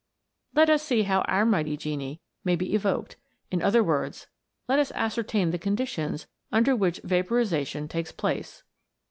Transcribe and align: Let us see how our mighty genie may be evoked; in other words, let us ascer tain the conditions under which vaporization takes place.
Let 0.55 0.71
us 0.71 0.81
see 0.81 1.03
how 1.03 1.21
our 1.27 1.45
mighty 1.45 1.77
genie 1.77 2.21
may 2.43 2.55
be 2.55 2.73
evoked; 2.73 3.17
in 3.51 3.61
other 3.61 3.83
words, 3.83 4.25
let 4.67 4.79
us 4.79 4.91
ascer 4.93 5.21
tain 5.27 5.51
the 5.51 5.59
conditions 5.59 6.25
under 6.51 6.75
which 6.75 7.01
vaporization 7.03 7.87
takes 7.87 8.11
place. 8.11 8.63